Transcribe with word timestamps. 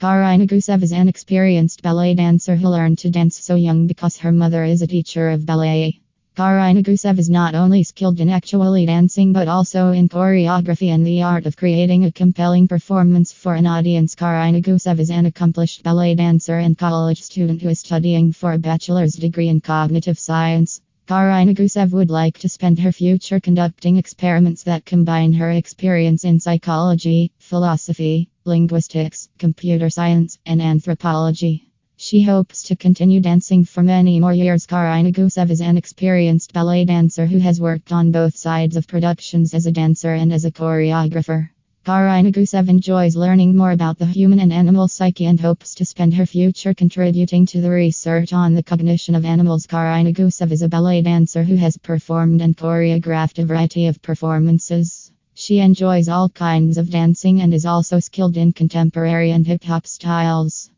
Karina 0.00 0.46
Gusev 0.46 0.82
is 0.82 0.92
an 0.92 1.08
experienced 1.08 1.82
ballet 1.82 2.14
dancer 2.14 2.56
who 2.56 2.70
learned 2.70 2.96
to 2.96 3.10
dance 3.10 3.38
so 3.38 3.54
young 3.54 3.86
because 3.86 4.16
her 4.16 4.32
mother 4.32 4.64
is 4.64 4.80
a 4.80 4.86
teacher 4.86 5.28
of 5.28 5.44
ballet. 5.44 6.00
Karina 6.34 6.82
Gusev 6.82 7.18
is 7.18 7.28
not 7.28 7.54
only 7.54 7.82
skilled 7.82 8.18
in 8.18 8.30
actually 8.30 8.86
dancing 8.86 9.34
but 9.34 9.46
also 9.46 9.92
in 9.92 10.08
choreography 10.08 10.88
and 10.88 11.06
the 11.06 11.22
art 11.22 11.44
of 11.44 11.54
creating 11.54 12.06
a 12.06 12.12
compelling 12.12 12.66
performance 12.66 13.30
for 13.30 13.54
an 13.54 13.66
audience. 13.66 14.14
Karina 14.14 14.62
Gusev 14.62 14.98
is 15.00 15.10
an 15.10 15.26
accomplished 15.26 15.82
ballet 15.82 16.14
dancer 16.14 16.56
and 16.56 16.78
college 16.78 17.20
student 17.20 17.60
who 17.60 17.68
is 17.68 17.80
studying 17.80 18.32
for 18.32 18.54
a 18.54 18.58
bachelor's 18.58 19.12
degree 19.12 19.48
in 19.48 19.60
cognitive 19.60 20.18
science. 20.18 20.80
Karina 21.08 21.52
Gusev 21.52 21.90
would 21.90 22.08
like 22.08 22.38
to 22.38 22.48
spend 22.48 22.78
her 22.78 22.92
future 22.92 23.38
conducting 23.38 23.98
experiments 23.98 24.62
that 24.62 24.86
combine 24.86 25.34
her 25.34 25.50
experience 25.50 26.24
in 26.24 26.40
psychology, 26.40 27.32
philosophy, 27.38 28.29
linguistics, 28.44 29.28
computer 29.38 29.90
science, 29.90 30.38
and 30.46 30.62
anthropology. 30.62 31.70
She 31.96 32.22
hopes 32.22 32.62
to 32.64 32.76
continue 32.76 33.20
dancing 33.20 33.64
for 33.64 33.82
many 33.82 34.20
more 34.20 34.32
years. 34.32 34.66
Karina 34.66 35.12
Gusev 35.12 35.50
is 35.50 35.60
an 35.60 35.76
experienced 35.76 36.52
ballet 36.52 36.84
dancer 36.86 37.26
who 37.26 37.38
has 37.38 37.60
worked 37.60 37.92
on 37.92 38.10
both 38.10 38.36
sides 38.36 38.76
of 38.76 38.88
productions 38.88 39.52
as 39.52 39.66
a 39.66 39.72
dancer 39.72 40.14
and 40.14 40.32
as 40.32 40.44
a 40.44 40.50
choreographer. 40.50 41.50
Karina 41.84 42.30
Gusev 42.30 42.68
enjoys 42.68 43.16
learning 43.16 43.56
more 43.56 43.70
about 43.70 43.98
the 43.98 44.04
human 44.04 44.40
and 44.40 44.52
animal 44.52 44.86
psyche 44.86 45.24
and 45.24 45.40
hopes 45.40 45.74
to 45.76 45.84
spend 45.86 46.12
her 46.14 46.26
future 46.26 46.74
contributing 46.74 47.46
to 47.46 47.62
the 47.62 47.70
research 47.70 48.34
on 48.34 48.54
the 48.54 48.62
cognition 48.62 49.14
of 49.14 49.24
animals. 49.24 49.66
Karina 49.66 50.12
Gusev 50.12 50.52
is 50.52 50.60
a 50.60 50.68
ballet 50.68 51.00
dancer 51.00 51.42
who 51.42 51.56
has 51.56 51.78
performed 51.78 52.42
and 52.42 52.54
choreographed 52.54 53.38
a 53.38 53.46
variety 53.46 53.86
of 53.86 54.02
performances. 54.02 54.99
She 55.42 55.60
enjoys 55.60 56.10
all 56.10 56.28
kinds 56.28 56.76
of 56.76 56.90
dancing 56.90 57.40
and 57.40 57.54
is 57.54 57.64
also 57.64 57.98
skilled 57.98 58.36
in 58.36 58.52
contemporary 58.52 59.30
and 59.30 59.46
hip 59.46 59.64
hop 59.64 59.86
styles. 59.86 60.68